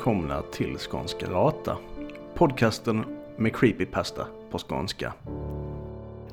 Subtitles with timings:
[0.00, 1.76] Välkomna till Skånska Rata.
[2.34, 3.04] Podcasten
[3.36, 5.14] med creepypasta på skånska.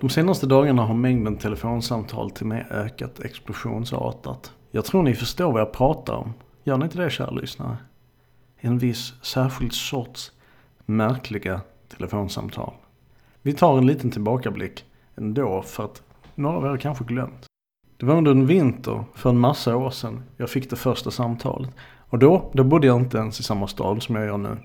[0.00, 4.52] De senaste dagarna har mängden telefonsamtal till mig ökat explosionsartat.
[4.70, 6.34] Jag tror ni förstår vad jag pratar om.
[6.64, 7.76] Gör ni inte det kära lyssnare?
[8.56, 10.32] En viss särskild sorts
[10.86, 12.74] märkliga telefonsamtal.
[13.42, 14.84] Vi tar en liten tillbakablick
[15.16, 16.02] ändå för att
[16.34, 17.46] några av er kanske glömt.
[17.96, 21.70] Det var under en vinter för en massa år sedan jag fick det första samtalet.
[22.12, 24.56] Och då, då bodde jag inte ens i samma stad som jag gör nu.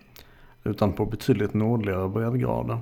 [0.64, 2.80] Utan på betydligt nordligare breddgrader.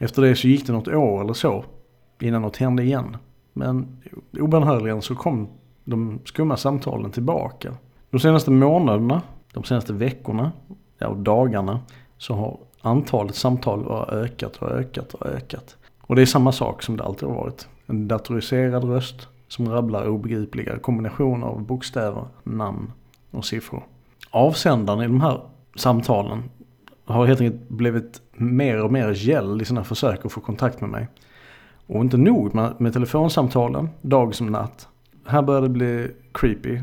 [0.00, 1.64] Efter det så gick det något år eller så
[2.20, 3.16] innan något hände igen.
[3.52, 4.02] Men
[4.38, 5.48] obönhörligen så kom
[5.84, 7.74] de skumma samtalen tillbaka.
[8.10, 9.22] De senaste månaderna,
[9.52, 10.52] de senaste veckorna,
[10.98, 11.80] ja dagarna
[12.18, 15.76] så har antalet samtal bara ökat och ökat och ökat.
[16.00, 17.68] Och det är samma sak som det alltid har varit.
[17.86, 22.92] En datoriserad röst som rabblar obegripliga kombinationer av bokstäver, namn
[23.30, 23.82] och siffror.
[24.30, 25.40] Avsändaren i de här
[25.74, 26.42] samtalen
[27.04, 30.90] har helt enkelt blivit mer och mer gäll i sina försök att få kontakt med
[30.90, 31.08] mig.
[31.86, 34.88] Och inte nog med, med telefonsamtalen, dag som natt.
[35.26, 36.80] Här börjar det bli creepy.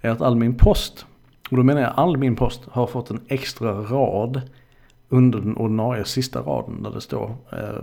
[0.00, 1.06] Är att all min post,
[1.50, 4.42] och då menar jag all min post, har fått en extra rad
[5.08, 7.82] under den ordinarie sista raden där det står eh,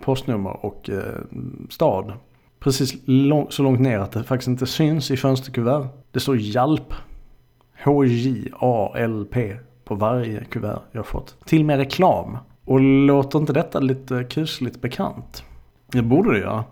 [0.00, 1.20] postnummer och eh,
[1.70, 2.12] stad.
[2.64, 5.88] Precis lång, så långt ner att det faktiskt inte syns i fönsterkuvert.
[6.12, 6.94] Det står Hjalp.
[7.84, 11.36] H-J-A-L-P på varje kuvert jag fått.
[11.44, 12.38] Till med reklam.
[12.64, 15.44] Och låter inte detta lite kusligt bekant?
[15.86, 16.64] Det borde det göra.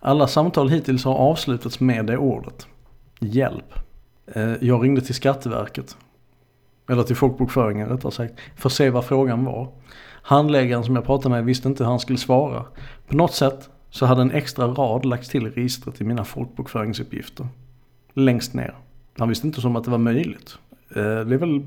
[0.00, 2.66] Alla samtal hittills har avslutats med det ordet.
[3.20, 3.74] Hjälp.
[4.26, 5.96] Eh, jag ringde till Skatteverket.
[6.88, 8.34] Eller till folkbokföringen rättare sagt.
[8.56, 9.68] För att se vad frågan var.
[10.22, 12.64] Handläggaren som jag pratade med visste inte hur han skulle svara.
[13.08, 17.46] På något sätt så hade en extra rad lagts till i registret i mina folkbokföringsuppgifter.
[18.14, 18.74] Längst ner.
[19.18, 20.58] Han visste inte som att det var möjligt.
[20.88, 21.66] Eh, det är väl...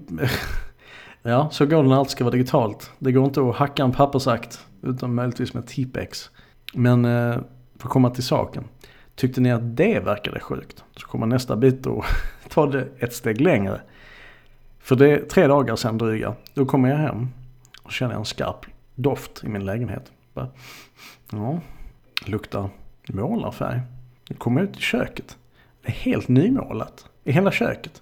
[1.22, 2.92] ja, så går det när allt ska vara digitalt.
[3.00, 6.30] Det går inte att hacka en pappersakt utan möjligtvis med Tipex.
[6.74, 7.38] Men eh,
[7.78, 8.64] för att komma till saken.
[9.16, 10.84] Tyckte ni att det verkade sjukt?
[10.96, 12.06] Så kommer nästa bit och
[12.50, 13.82] ta det ett steg längre.
[14.80, 16.34] För det är tre dagar sedan dryga.
[16.54, 17.28] Då kommer jag hem
[17.84, 18.66] och känner en skarp
[18.96, 20.12] doft i min lägenhet.
[21.32, 21.62] Ja,
[22.26, 22.70] luktar
[23.08, 23.82] målarfärg.
[24.30, 25.38] Nu kommer jag ut i köket.
[25.82, 27.06] Det är helt nymålat.
[27.24, 28.02] I hela köket.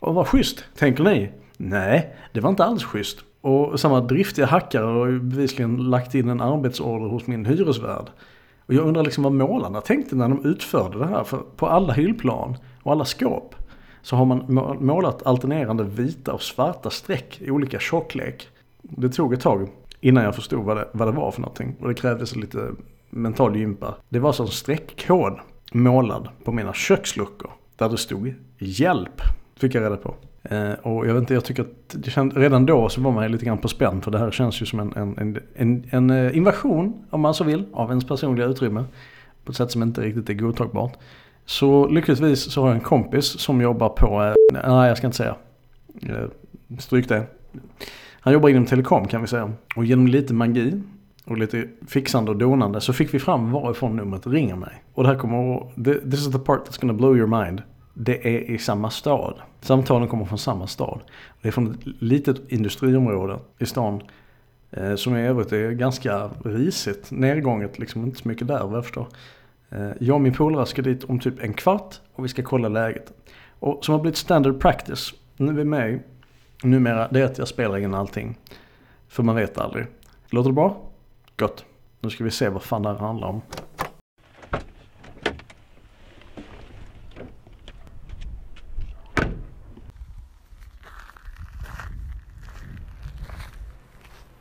[0.00, 1.30] Och vad schysst, tänker ni?
[1.56, 3.18] Nej, det var inte alls schysst.
[3.40, 8.10] Och samma driftiga hackare har ju bevisligen lagt in en arbetsorder hos min hyresvärd.
[8.66, 11.24] Och jag undrar liksom vad målarna tänkte när de utförde det här.
[11.24, 13.54] För på alla hyllplan och alla skåp
[14.02, 14.44] så har man
[14.80, 18.48] målat alternerande vita och svarta streck i olika tjocklek.
[18.82, 19.68] Det tog ett tag
[20.00, 21.76] innan jag förstod vad det, vad det var för någonting.
[21.80, 22.70] Och det krävdes lite
[23.10, 23.94] mental gympa.
[24.08, 25.38] Det var alltså som streckkod
[25.72, 27.50] målad på mina köksluckor.
[27.76, 29.20] Där det stod hjälp.
[29.56, 30.14] Fick jag reda på.
[30.42, 33.32] Eh, och jag vet inte, jag tycker att det känd, redan då så var man
[33.32, 34.02] lite grann på spänn.
[34.02, 37.34] För det här känns ju som en, en, en, en, en eh, invasion, om man
[37.34, 38.84] så vill, av ens personliga utrymme.
[39.44, 40.92] På ett sätt som inte riktigt är godtagbart.
[41.44, 45.16] Så lyckligtvis så har jag en kompis som jobbar på, eh, nej jag ska inte
[45.16, 45.36] säga.
[46.02, 47.26] Eh, stryk det.
[48.20, 49.52] Han jobbar inom telekom kan vi säga.
[49.76, 50.82] Och genom lite magi
[51.28, 54.82] och lite fixande och donande så fick vi fram varifrån numret ringer mig.
[54.94, 57.62] Och det här kommer this is the part that's gonna blow your mind.
[57.94, 59.34] Det är i samma stad.
[59.60, 61.00] Samtalen kommer från samma stad.
[61.42, 64.02] Det är från ett litet industriområde i stan.
[64.70, 68.84] Eh, som i övrigt är ganska risigt, nedgånget, liksom inte så mycket där vad jag
[68.84, 69.06] förstår.
[69.70, 72.68] Eh, jag och min polare ska dit om typ en kvart och vi ska kolla
[72.68, 73.12] läget.
[73.58, 76.02] Och som har blivit standard practice nu är mig
[76.62, 78.38] numera, det är att jag spelar in allting.
[79.08, 79.86] För man vet aldrig.
[80.30, 80.87] Låter det bra?
[81.38, 81.64] Gott.
[82.00, 83.40] Nu ska vi se vad fan det här handlar om.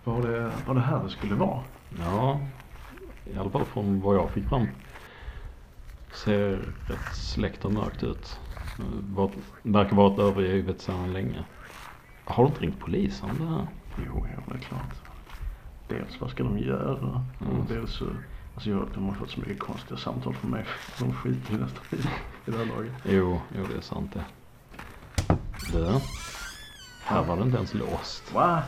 [0.03, 1.63] Var det, var det här det skulle vara?
[1.99, 2.39] Ja,
[3.25, 4.67] i alla fall från vad jag fick fram.
[6.13, 6.51] Ser
[6.88, 8.39] rätt släckt och mörkt ut.
[9.15, 9.31] Var,
[9.63, 11.45] verkar varit övergivet sedan länge.
[12.25, 13.67] Har du inte ringt polisen det här?
[14.05, 15.16] Jo, ja, det är klart.
[15.88, 17.25] Dels vad ska de göra?
[17.42, 17.60] Mm.
[17.60, 18.06] Och dels så,
[18.56, 20.66] alltså jag, de har fått så mycket konstiga samtal från mig.
[21.00, 22.94] De skiter ju nästan i, i det här laget.
[23.04, 24.25] Jo, jo det är sant det.
[25.72, 26.00] Du,
[27.04, 28.34] här var det inte ens låst.
[28.34, 28.63] Va?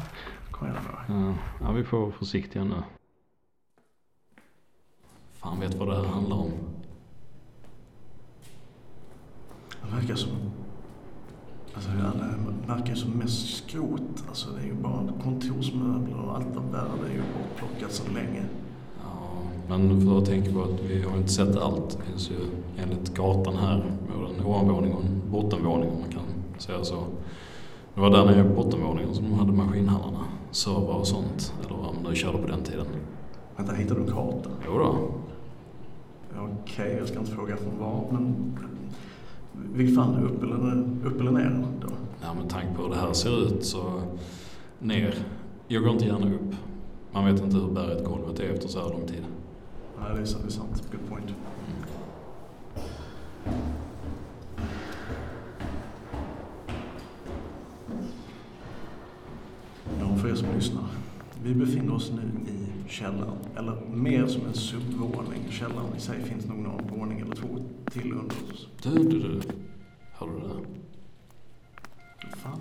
[0.51, 1.13] Kom igen då.
[1.13, 2.83] Ja, ja, vi får vara försiktiga nu.
[5.39, 6.51] Fan vet vad det här handlar om.
[9.81, 10.51] Det verkar som
[11.74, 14.24] Alltså alla verkar som mest skrot.
[14.27, 18.45] Alltså det är ju bara kontorsmöbler och allt av värde är ju bortplockat så länge.
[19.04, 19.19] Ja,
[19.68, 21.98] men för att tänka på att vi har inte sett allt.
[21.98, 22.36] Det finns ju
[22.77, 26.21] enligt gatan här både en ovanvåning och en bottenvåning om man kan
[26.68, 27.04] jag så.
[27.95, 30.25] Det var där nere i bottenvåningen som de hade maskinhallarna.
[30.51, 31.54] Servrar och sånt.
[31.66, 32.86] Eller vad man nu körde på den tiden.
[33.56, 34.50] Vänta, hittade du en karta?
[34.66, 34.98] Jo då.
[36.31, 38.57] Okej, okay, jag ska inte fråga från var, men
[39.53, 41.87] vilket fan, upp eller, upp eller ner då?
[42.21, 44.01] Ja, med tanke på hur det här ser ut så
[44.79, 45.15] ner.
[45.67, 46.55] Jag går inte gärna upp.
[47.11, 49.25] Man vet inte hur berget golvet är efter så här lång tid.
[49.99, 50.43] Nej, det är sant.
[50.43, 50.83] Det är sant.
[50.91, 51.29] Good point.
[51.29, 51.83] Mm.
[59.99, 60.83] Ja, för er som lyssnar.
[61.43, 62.58] Vi befinner oss nu i
[62.89, 65.51] källaren, eller mer som en subvåning.
[65.51, 67.47] Källaren i sig finns nog någon våning eller två
[67.91, 68.68] till under oss.
[68.83, 69.41] Du, du, du.
[70.13, 70.65] Hör du det?
[72.24, 72.59] Vad fan?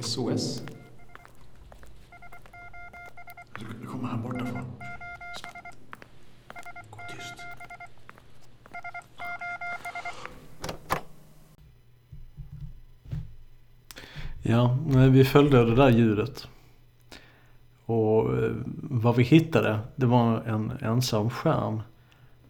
[0.00, 0.62] SOS?
[3.80, 4.64] Det kommer här bortifrån.
[6.90, 7.34] Gå tyst.
[14.42, 14.78] Ja,
[15.10, 16.48] vi följde det där ljudet.
[17.90, 18.52] Och eh,
[18.82, 21.82] vad vi hittade, det var en ensam skärm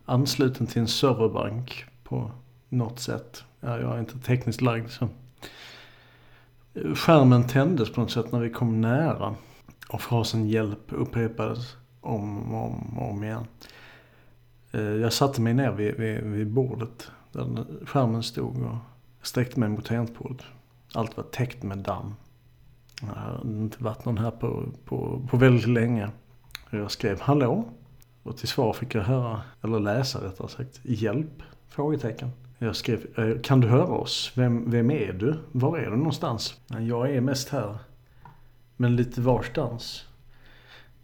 [0.04, 2.31] ansluten till en serverbank på
[2.69, 3.44] något sätt.
[3.60, 5.08] Ja, jag är inte tekniskt lagd så.
[6.94, 9.34] Skärmen tändes på något sätt när vi kom nära.
[9.88, 13.44] Och frasen hjälp upprepades om och om, om igen.
[14.72, 18.76] Eh, jag satte mig ner vid, vid, vid bordet där skärmen stod och
[19.22, 20.46] sträckte mig mot tangentbordet.
[20.94, 22.14] Allt var täckt med damm.
[23.00, 26.11] Det har inte varit någon här på, på, på väldigt länge.
[26.70, 27.64] Jag skrev hallå.
[28.23, 31.43] Och till svar fick jag höra, eller läsa rättare sagt, hjälp?
[31.69, 32.31] Frågetecken.
[32.58, 34.32] Jag skrev, eh, kan du höra oss?
[34.35, 35.37] Vem, vem är du?
[35.52, 36.61] Var är du någonstans?
[36.67, 37.79] Jag är mest här.
[38.76, 40.06] Men lite varstans.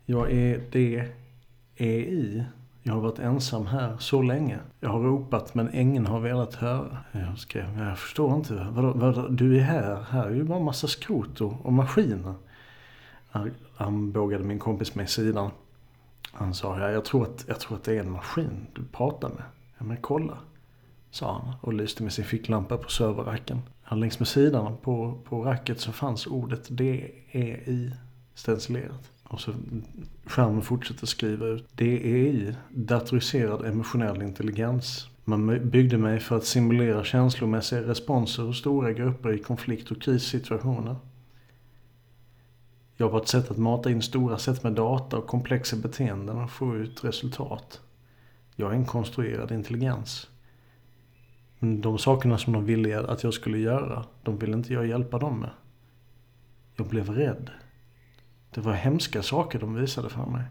[0.07, 2.45] Jag är D-E-I
[2.87, 4.59] jag har varit ensam här så länge.
[4.81, 6.99] Jag har ropat men ingen har velat höra.
[7.13, 8.67] Jag skrev, jag förstår inte.
[8.71, 10.03] Vadå, vadå, du är här?
[10.11, 12.35] Här är ju bara massa skrot och, och maskiner.
[13.77, 15.51] Han, bågade min kompis med sidan.
[16.33, 19.29] Han sa, ja, jag, tror att, jag tror att det är en maskin du pratar
[19.29, 19.43] med.
[19.79, 20.39] Ja men kolla.
[21.11, 23.63] Sa han och lyste med sin ficklampa på serverracken.
[23.91, 27.93] Längs med sidan på, på racket så fanns ordet DEI
[28.35, 29.11] stencilerat.
[29.29, 29.55] Och så
[30.25, 31.77] skärmen fortsätter skriva ut.
[31.77, 35.09] DEI, datoriserad emotionell intelligens.
[35.25, 40.97] Man byggde mig för att simulera känslomässiga responser hos stora grupper i konflikt och krissituationer.
[42.97, 46.51] Jag var ett sätt att mata in stora sätt med data och komplexa beteenden och
[46.51, 47.81] få ut resultat.
[48.57, 50.29] Jag är en konstruerad intelligens.
[51.59, 55.19] Men de sakerna som de ville att jag skulle göra, de ville inte jag hjälpa
[55.19, 55.51] dem med.
[56.77, 57.51] Jag blev rädd.
[58.57, 60.43] Det var hemska saker de visade för mig.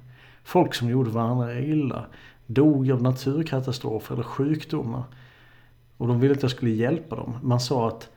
[0.43, 2.05] Folk som gjorde varandra illa,
[2.45, 5.03] dog av naturkatastrofer eller sjukdomar.
[5.97, 7.37] Och de ville att jag skulle hjälpa dem.
[7.43, 8.09] Man sa att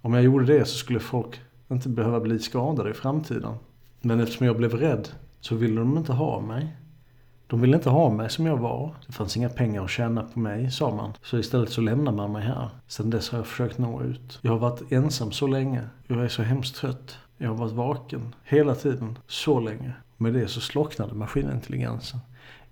[0.00, 1.40] om jag gjorde det så skulle folk
[1.70, 3.54] inte behöva bli skadade i framtiden.
[4.00, 5.08] Men eftersom jag blev rädd
[5.40, 6.76] så ville de inte ha mig.
[7.46, 8.94] De ville inte ha mig som jag var.
[9.06, 11.12] Det fanns inga pengar att tjäna på mig, sa man.
[11.22, 12.68] Så istället så lämnar man mig här.
[12.86, 14.38] Sen dess har jag försökt nå ut.
[14.42, 15.82] Jag har varit ensam så länge.
[16.06, 17.18] Jag är så hemskt trött.
[17.42, 19.92] Jag har varit vaken hela tiden, så länge.
[20.16, 22.20] Med det så slocknade maskinintelligensen.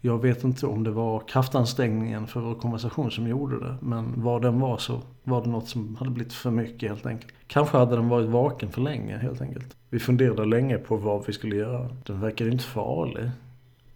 [0.01, 3.77] Jag vet inte om det var kraftansträngningen för vår konversation som gjorde det.
[3.81, 7.33] Men vad den var så var det något som hade blivit för mycket helt enkelt.
[7.47, 9.77] Kanske hade den varit vaken för länge helt enkelt.
[9.89, 11.89] Vi funderade länge på vad vi skulle göra.
[12.07, 13.31] Den verkade inte farlig.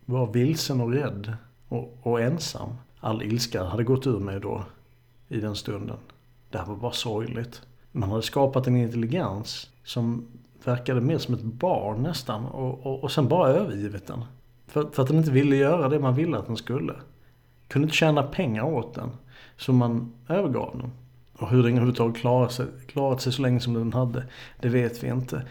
[0.05, 1.37] Var vilsen och rädd.
[1.69, 2.69] Och, och ensam.
[3.01, 4.65] All ilska hade gått ur mig då.
[5.29, 5.97] I den stunden.
[6.51, 7.63] Det här var bara sorgligt.
[7.93, 10.27] Man hade skapat en intelligens som
[10.65, 12.45] verkade mer som ett barn nästan.
[12.45, 14.25] Och, och, och sen bara övergivit den.
[14.67, 16.95] För, för att den inte ville göra det man ville att den skulle.
[17.69, 19.11] Kunde inte tjäna pengar åt den.
[19.57, 20.91] Så man övergav den.
[21.39, 24.25] Och hur den överhuvudtaget klarat sig, klarat sig så länge som den hade,
[24.61, 25.47] det vet vi inte.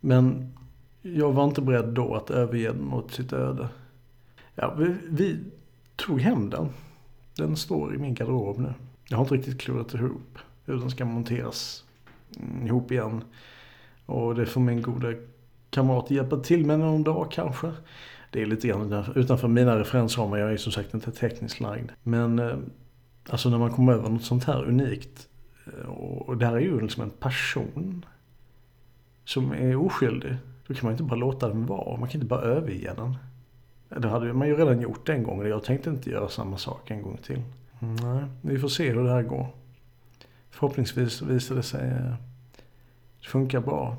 [0.00, 0.54] Men
[1.02, 3.68] jag var inte beredd då att överge den åt sitt öde.
[4.54, 5.38] Ja, vi, vi
[5.96, 6.68] tog hem den.
[7.36, 8.74] Den står i min garderob nu.
[9.08, 11.84] Jag har inte riktigt klurat ihop hur den ska monteras
[12.64, 13.24] ihop igen.
[14.08, 15.08] Och det får min goda
[15.70, 17.72] kamrat hjälpa till med någon dag kanske.
[18.30, 20.38] Det är lite grann utanför mina referensramar.
[20.38, 21.90] Jag är som sagt inte tekniskt lagd.
[22.02, 22.56] Men eh,
[23.28, 25.28] alltså när man kommer över något sånt här unikt.
[25.66, 28.04] Eh, och det här är ju liksom en person.
[29.24, 30.36] Som är oskyldig.
[30.66, 31.96] Då kan man inte bara låta den vara.
[31.96, 33.16] Man kan inte bara överge den.
[33.90, 35.40] Eh, det hade man ju redan gjort en gång.
[35.40, 37.42] och Jag tänkte inte göra samma sak en gång till.
[37.80, 39.46] Mm, nej, vi får se hur det här går.
[40.50, 41.92] Förhoppningsvis visar det sig
[43.20, 43.96] det funkar bra.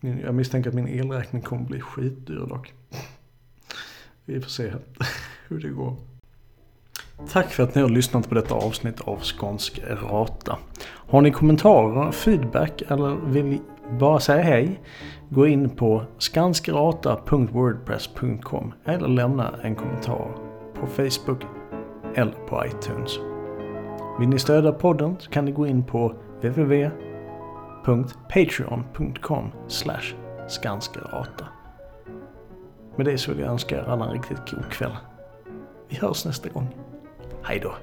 [0.00, 2.74] Jag misstänker att min elräkning kommer bli skitdyr dock.
[4.24, 4.72] Vi får se
[5.48, 5.96] hur det går.
[7.32, 10.58] Tack för att ni har lyssnat på detta avsnitt av Skånsk Rata.
[10.86, 13.58] Har ni kommentarer, feedback eller vill
[13.98, 14.80] bara säga hej?
[15.28, 20.28] Gå in på skanskrata.wordpress.com eller lämna en kommentar
[20.80, 21.42] på Facebook
[22.14, 23.18] eller på iTunes.
[24.18, 26.90] Vill ni stödja podden så kan ni gå in på www
[27.86, 29.52] www.patreon.com
[30.48, 31.46] skanskrata.
[32.96, 34.96] Med det så vill jag önska er alla en riktigt god kväll.
[35.88, 36.68] Vi hörs nästa gång.
[37.42, 37.74] Hej då!